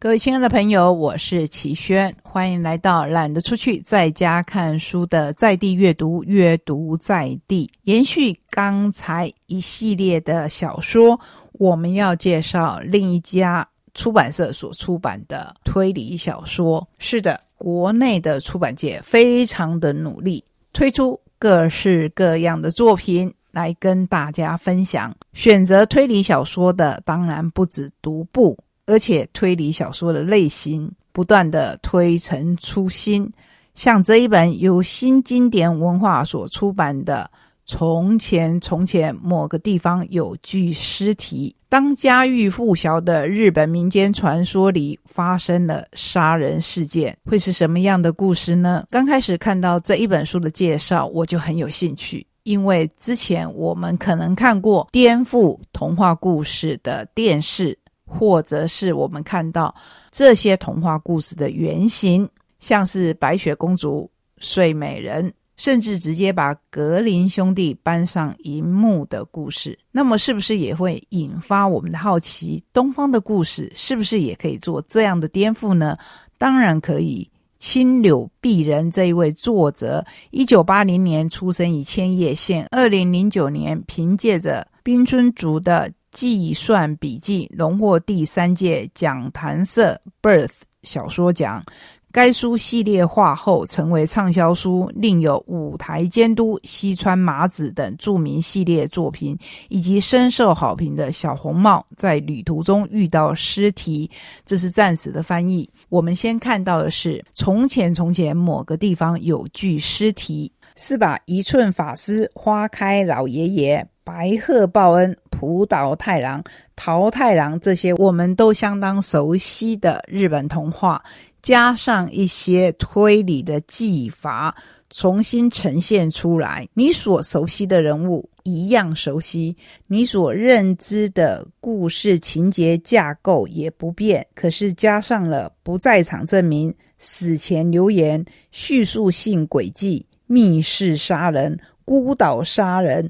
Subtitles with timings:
[0.00, 7.68] 各位亲爱的朋友，我是齐轩，欢迎来到懒得出去，在家看书的在地阅读，阅读在地。
[7.82, 11.18] 延续刚才一系列的小说，
[11.54, 16.86] 我们要介绍另一家出版社所出版的推理小说。
[17.00, 25.12] 是的，国内的出版界非常的努力，推出各式各样的作品来跟大家分享。
[25.32, 28.56] 选择推理小说的，当然不止独步。
[28.88, 33.30] 而且推理小说的类型不断的推陈出新，
[33.74, 37.30] 像这一本由新经典文化所出版的
[37.66, 48.86] 《从前从前某个地方有具尸体》，当家喻户晓的日本民间传说里发生了杀人事件，会是什么样的故事呢？
[48.88, 57.78] 刚开始看到这一本书的介绍，我就很有兴趣，因为之前我们可能看过颠覆童话故事的电视。
[58.08, 59.72] 或者是我们看到
[60.10, 72.64] 这些童话故事的原型，像是白雪公主、睡美人，甚至直接把格林兄弟搬上荧幕的故事，那么是不是也会引发我们的好奇？
[72.72, 75.96] 东方的故事是不是也可以做这样的颠覆呢？
[76.38, 77.30] 当然可以。
[77.60, 85.90] 青柳碧人这一位作者，一九八零年出生于千叶县，二零零九年凭借着冰村竹的。
[86.10, 90.50] 计算笔记荣获第三届讲谈社 Birth
[90.82, 91.64] 小说奖。
[92.10, 104.10] 该书系列化后成为畅销书，另有舞台监督、西川麻子等著名系列作品，以及深受好评的小红帽在旅途中遇到尸体。
[104.46, 105.68] 这是暂时的翻译。
[105.90, 115.14] 我们先看到的是：从前从前某个地方有具尸体，是把一寸法师、花开老爷爷、白鹤报恩。
[115.38, 116.42] 浦岛太郎、
[116.74, 121.00] 桃太郎这些我们都相当熟悉的日本童话，
[121.40, 124.56] 加上一些推理的技法，
[124.90, 126.66] 重新呈现出来。
[126.74, 143.08] 你所熟悉的人物一样熟悉，你所认知的故事情节架构也不变，可是加上了不在场证明、死前留言、叙述性轨迹、密室杀人、孤岛杀人。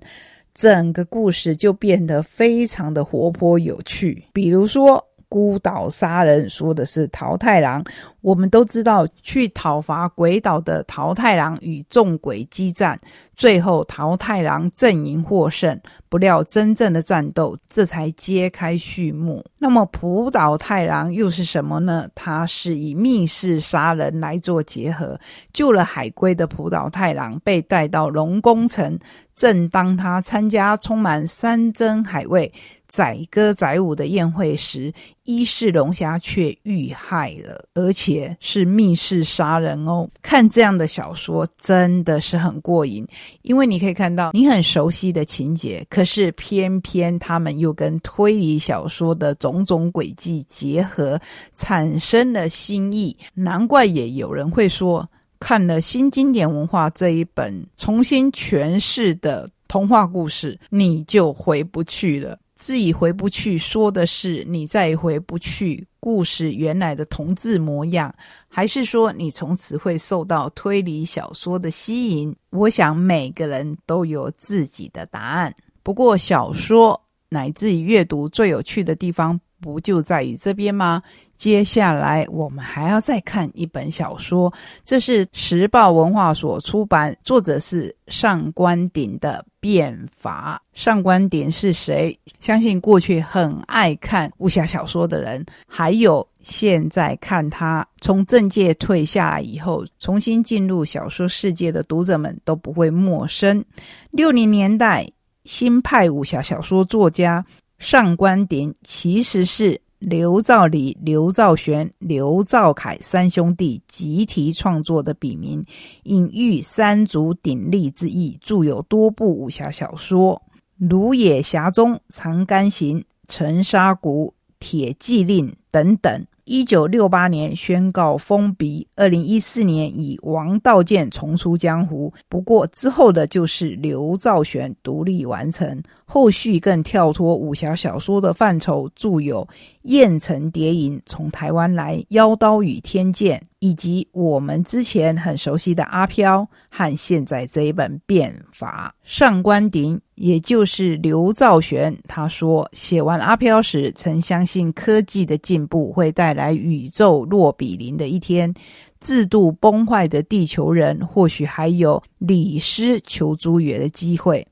[0.58, 4.24] 整个故事就变得非常的活泼有趣。
[4.32, 7.84] 比如说，孤岛杀人说的是桃太郎。
[8.20, 13.00] 我们都知道，去讨伐鬼岛的桃太郎与众鬼激战，
[13.34, 15.80] 最后桃太郎阵营获胜。
[16.10, 19.44] 不料，真正的战斗这才揭开序幕。
[19.58, 22.08] 那么，浦岛太郎又是什么呢？
[22.14, 25.18] 他是以密室杀人来做结合，
[25.52, 28.98] 救了海龟的浦岛太郎被带到龙宫城。
[29.34, 32.52] 正当他参加充满山珍海味、
[32.88, 34.92] 载歌载舞的宴会时，
[35.24, 40.08] 伊势龙虾却遇害了，而且是密室杀人哦。
[40.22, 43.06] 看这样的小说真的是很过瘾，
[43.42, 51.20] 因为你可以看到你很熟悉的情节，可是偏偏他们又跟推理小说的种种轨迹结合，
[51.54, 53.16] 产生了新意。
[53.34, 55.08] 难怪也有人会说。
[55.40, 62.36] 看了新经典文化这一本重新诠释的童话故事，你就回不去了。
[62.58, 68.12] 自己回不去，说的是你再也回不去故事原来的同志模样，
[68.48, 72.34] 还是说你从此会受到推理小说的吸引？
[72.50, 75.54] 我想每个人都有自己的答案。
[75.84, 79.40] 不过小说乃至于阅读最有趣的地方。
[79.60, 81.02] 不就在于这边吗？
[81.36, 84.52] 接下来我们还要再看一本小说，
[84.84, 90.60] 这是时报文化所出版，作者是上官鼎的《变法》。
[90.80, 92.18] 上官鼎是谁？
[92.40, 103.64] 相信过去很爱看武侠小说的人，还有现在看他从政界退下来以后，重新进入小说世界的读者们都不会陌生。
[104.10, 105.08] 六零年代
[105.44, 107.44] 新派武侠小说作家。
[107.78, 115.64] 上官鼎其实是刘兆礼、刘兆玄、刘兆凯三兄弟集体创作的笔名，
[116.02, 120.42] 隐喻三足鼎立之意，著有多部武侠小说，
[120.90, 122.98] 《如野侠踪》《长干行》
[123.28, 124.26] 《沉沙谷》
[124.58, 126.26] 《铁骑令》等等。
[126.48, 132.10] 一九六八年宣告封笔，二零一四年以王道剑重出江湖。
[132.26, 139.44] 不过之后的就是刘兆玄独立完成，后续更跳脱武侠小说的范畴，著有
[139.82, 148.94] 《燕城谍影》《从台湾来》《妖刀与天剑》，以及我们之前很熟悉的阿飘和现在这一本《变法》。
[149.02, 150.00] 上官鼎。
[150.20, 158.52] 也就是刘兆玄，他说写完《阿飘》时，曾相信科技的进步会带来宇宙若比邻的一天，
[158.98, 164.44] 制度崩坏的地球人或许还有李斯求诸野的机会。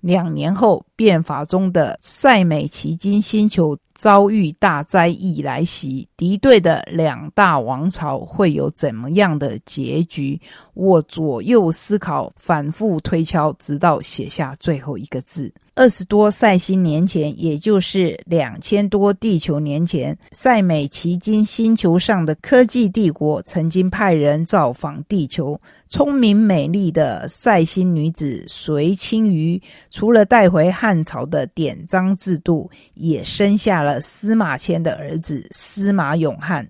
[0.00, 10.38] 两年后，变法中的塞美奇金星球遭遇大灾异来袭，敌对的两大王朝会有怎么样的结局？
[10.74, 15.50] 我左右思考，反复推敲，直到写下最后一个字。
[15.74, 25.58] 二十多赛星年前，也就是两千多地球年前，塞美奇金星球上的科技帝国曾经派人造访地球。
[25.88, 29.60] 聪明美丽的赛星女子随青鱼，
[29.90, 36.68] 除了带回汉汉朝的典章制度，也生下了司马迁的儿子司马永汉。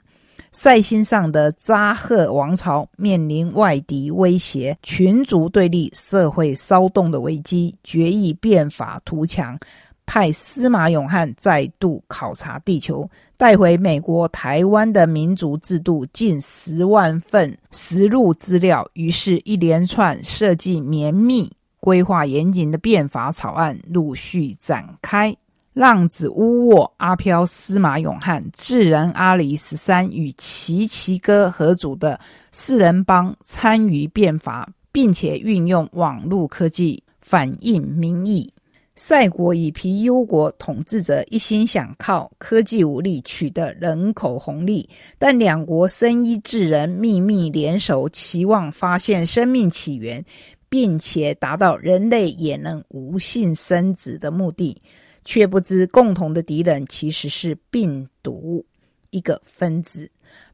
[0.52, 9.58] 塞星上的扎赫王朝面临外敌威胁、群族对立、社会骚动的危机，决议变法图强，
[10.04, 13.08] 派司马永汉再度考察地球，
[13.38, 18.86] 带回美国台湾的民族制度近十万份实录资料。
[18.92, 25.34] 于是，一连串设计绵密、规划严谨的变法草案陆续展开。
[25.72, 32.18] 浪子乌沃、阿飘、司马永汉、智人阿里十三与奇奇哥合组的
[32.50, 38.52] 四人帮参与变法，并且运用网络科技反映民意。
[38.96, 50.22] 赛国以皮忧国统治者一心想靠科技武力取得人口红利，但两国生医智人秘密联手，期望发现生命起源，
[50.70, 54.80] 并且达到人类也能无性生殖的目的。
[55.22, 58.64] 却不知共同的敌人其实是病毒
[59.10, 60.10] 一个分子，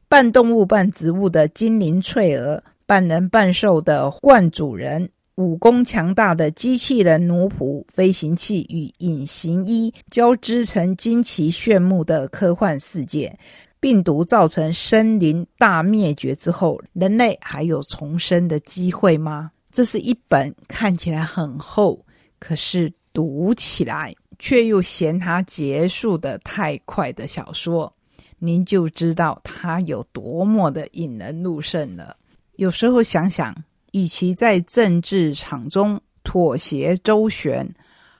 [0.09, 13.39] 半动物半植物的精灵翠儿，半人半兽的幻主人，武功强大的机器人奴仆，飞行器与隐形衣交织成惊奇炫目的科幻世界。
[13.79, 19.51] 病毒造成森林大灭绝之后，人类还有重生的机会吗？
[19.71, 22.05] 这是一本看起来很厚，
[22.39, 24.15] 可是读起来。
[24.39, 27.91] 却又嫌它结束的太快的小说，
[28.37, 32.15] 您就知道它有多么的引人入胜了。
[32.57, 33.55] 有时候想想，
[33.93, 37.67] 与其在政治场中妥协周旋，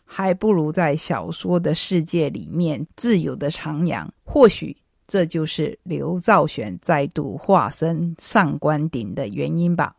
[0.03, 4.03] 还不如在小说的世界里面自由的徜徉。
[4.23, 4.75] 或许
[5.07, 9.95] 这就是刘兆玄再度化身上官鼎的原因吧。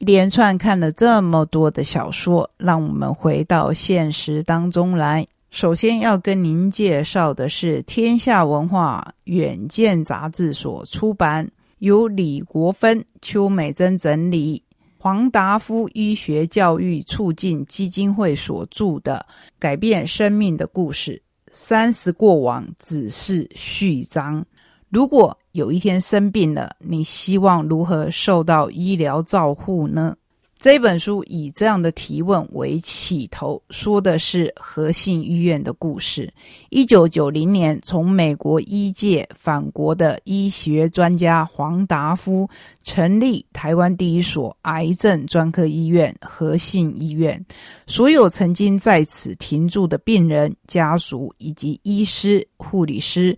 [0.00, 5.26] 一连串看了这么多的小说，让我们回到现实当中来。
[5.50, 11.46] 首先要跟您介绍的是天下文化远见杂志所出版，
[11.80, 14.62] 由李国芬、邱美珍整理，
[14.98, 19.26] 黄达夫医学教育促进基金会所著的
[19.58, 21.22] 《改变生命的故事：
[21.52, 24.40] 三十过往只是序章》。
[24.88, 30.16] 如果有一天生病了，你希望如何受到医疗照护呢？
[30.60, 36.30] 这本书以这样的提问为起头，说的是和信医院的故事。
[36.68, 42.46] 一九九零年，从美国医界返国的医学专家黄达夫
[42.84, 47.42] 成立台湾第一所癌症专科医院——和信医院。
[47.86, 53.34] 所有曾经在此停住的病人家属，以及医师、护理师、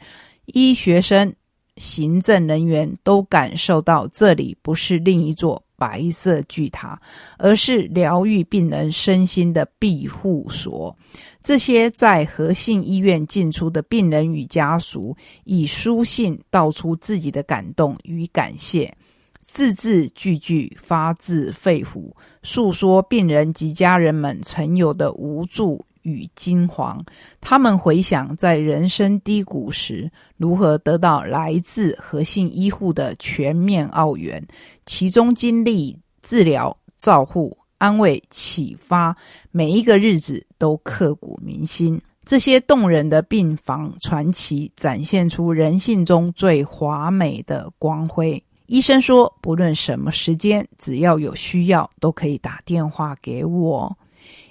[0.47, 1.33] 医学生、
[1.77, 5.63] 行政人员，都感受到这里不是另一座。
[5.75, 6.97] 白色巨塔，
[7.39, 10.97] 而是疗愈病人身心的庇护所。
[11.43, 18.95] 这些在和信医院进出的病人与家属，以书信道出自己的感动与感谢，
[19.41, 22.13] 字字句句发自肺腑，
[22.45, 25.85] 诉说病人及家人们曾有的无助。
[26.03, 27.05] 与金黄，
[27.41, 34.47] 他们回想在人生低谷时，如何得到来自核心医护的全面奥援，
[34.87, 39.17] 其中经历治疗、照护、安慰、启发，
[39.51, 42.01] 每一个日子都刻骨铭心。
[42.25, 48.41] 这些动人的病房传奇，展现出人性中最华美的光辉。
[48.67, 53.99] 医生说，不论什么时间，只要有需要，都可以打电话给我。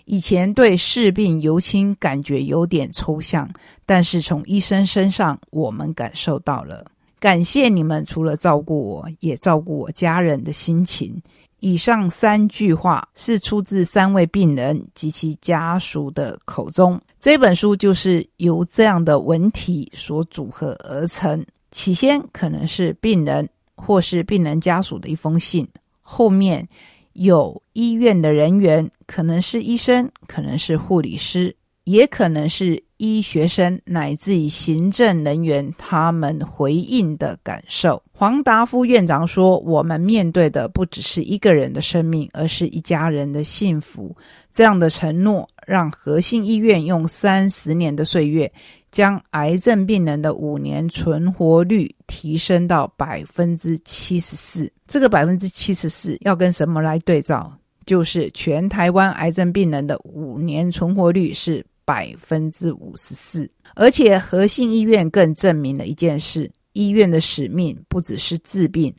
[0.05, 3.49] 以前对视病由亲感觉有点抽象，
[3.85, 6.85] 但是从医生身上我们感受到了。
[7.19, 11.21] 感谢你们，除了照顾我，也照顾我家人的心情。
[11.59, 16.99] 以上三句话是出自三位病人及其家属的口中。
[17.19, 21.45] 这本书就是由这样的文体所组合而成。
[21.69, 25.67] 起先可能是病人或是病人家属的一封信，
[26.01, 26.67] 后面。
[27.13, 38.01] 有医院的人员，可能是医生，可能是护理师，也可能是医学生乃至于行政人员他们回应的感受。
[38.11, 44.15] 黄达夫院长说：“我们面对的不只是一个人的生命，而是一家人的幸福。”
[44.53, 48.51] 这样的承诺让和信医院用三十年的岁月，
[48.91, 54.71] 将癌症病人的五年存活率提升到百分之七十四。
[54.87, 57.51] 这个百分之七十四要跟什么来对照？
[57.85, 68.93] 就是全台湾癌症病人的五年存活率是百分之五十四，而且和信医院更证明了一件事：医院的使命不只是治病，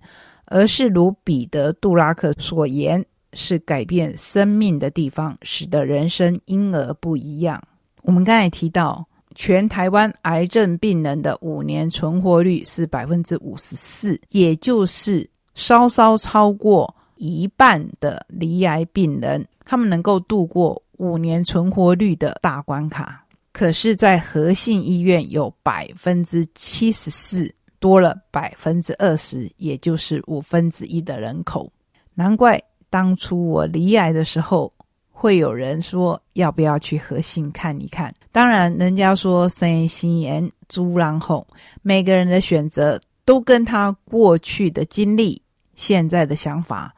[0.47, 3.03] 而是如彼得·杜拉克所言，
[3.35, 7.63] 是改变生命的地方，使得人生因而不一样。
[8.03, 16.95] 我们刚才提到，全台湾癌症病人的五年存活率是百分之五十四，也就是稍稍超过。
[17.17, 23.25] 一半的离癌病人，他们能够度过五年存活率的大关卡。
[23.53, 31.73] 可是，在和信医院有百分之七十四，多了百分之二十，也就是五分之一的人口。
[32.15, 32.61] 难怪
[32.91, 34.73] 当初我离癌的时候，
[35.23, 38.13] 会有人说要不要去和信看一看。
[38.33, 41.47] 当然，人家说生心言猪然后，
[41.83, 45.41] 每个人的选择都跟他过去的经历、
[45.77, 46.93] 现在的想法。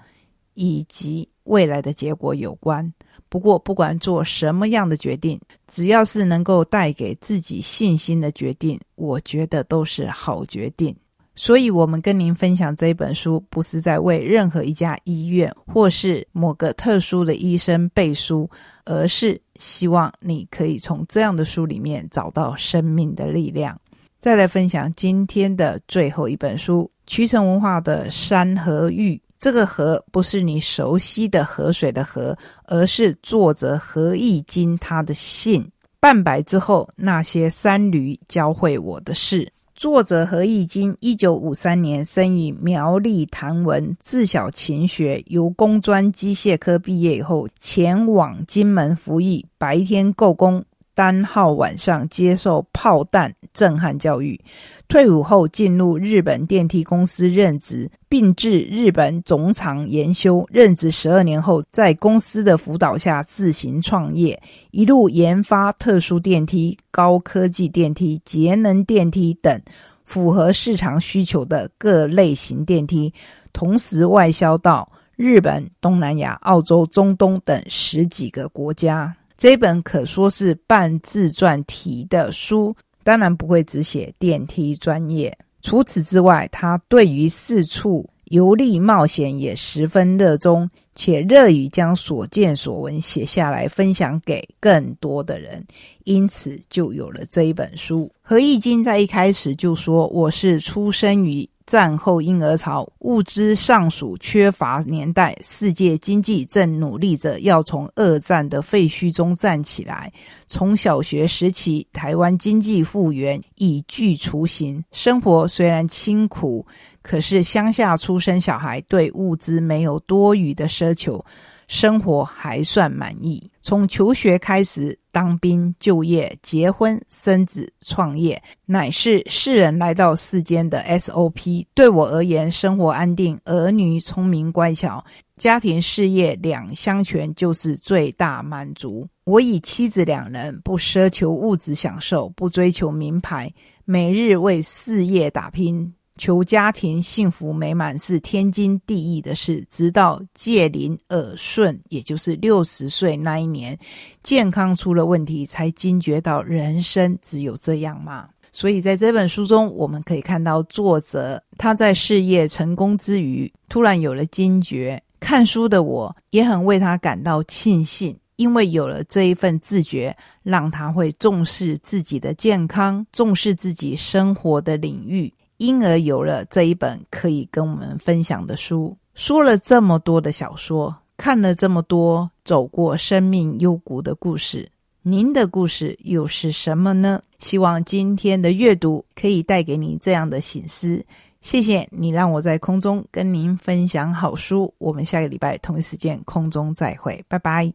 [0.55, 2.91] 以及未来的结果有关。
[3.29, 10.95] 不过，不管做什么样的决定，只要是能够带给自己信心的决定，我觉得都是好决定。
[11.37, 18.49] 所以，我们跟您分享这本书，不是在为任何一家医院或是某个特殊的医生背书，
[18.85, 23.77] 而是希望你可以从这样的书里面找到生命的力量。
[24.21, 29.17] 再来分享今天的最后一本书——渠成文化的《山河玉》。
[29.39, 32.35] 这个河不是你熟悉的河水的河，
[32.67, 35.69] 而是作者何义金他的信。
[36.01, 39.47] 半百之后，那些山驴教会我的事。
[39.85, 50.65] 作者何义金，一九五三年生于苗栗潭文，自小勤学，由工专机械科毕业以后，前往金门服役，白天够工。
[50.95, 54.41] 单号晚上接受炮弹震撼教育，
[54.87, 60.47] 退伍后进入日本电梯公司任职，并至日本总厂研修。
[60.51, 69.61] 任职十二年后，在公司的辅导下自行创业，一路研发特殊电梯、高科技电梯、节能电梯等
[70.05, 73.13] 符合市场需求的各类型电梯，
[73.53, 79.17] 同时外销到日本、东南亚、澳洲、中东等十几个国家。
[79.37, 85.37] 这本可说是半自传体的书，当然不会只写电梯专业。
[85.61, 95.65] 除此之外，他对于四处游历冒险也十分热衷，且乐于将所见所闻写下来，分享给更多的人。
[96.05, 98.11] 因此，就有了这一本书。
[98.23, 110.13] 何义经在一开始就说：“我是出生于。”战后婴儿潮，物资尚属缺乏年代，世界经济正努力着要从二战的废墟中站起来。
[110.47, 114.85] 从小学时期，台湾经济复原，已具雏形。
[114.93, 116.67] 生活虽然清苦，
[117.01, 121.25] 可是乡下出生小孩对物资没有多余的奢求。
[121.67, 123.51] 生活还算满意。
[123.63, 131.67] 从求学开始，当兵、就业、结婚、生子、创业，乃是世人来到世间的 SOP。
[131.75, 135.03] 对我而言，生活安定，儿女聪明乖巧，
[135.39, 139.09] 家庭事业两相全，就是最大满足。
[139.25, 143.51] 我与妻子两人不奢求物质享受，不追求名牌，
[143.87, 145.95] 每日为事业打拼。
[146.17, 153.77] 求家庭幸福美满是天经地义的事，直到戒灵耳顺，也就是六十岁那一年，
[154.23, 158.29] 健康出了问题，才惊觉到人生只有这样吗？
[158.53, 165.03] 所以在这本书中，我们可以看到作者他在事业成功之余，突然有了惊觉。
[165.19, 175.33] 看书的我也很为他感到庆幸，因为有了这一份自觉，让他会重视自己的健康，重视自己生活的领域。
[175.57, 178.97] 因而有了这一本可以跟我们分享的书。
[179.15, 184.69] 说了这么多的小说，看了这么多走过生命幽谷的故事，
[185.03, 187.23] 您的故事又是什么呢？
[187.39, 191.05] 希望今天的阅读可以带给你这样的醒思。
[191.41, 194.75] 谢谢你让我在空中跟您分享好书。
[194.79, 197.73] 我们下个礼拜同一时间空中再会，拜拜。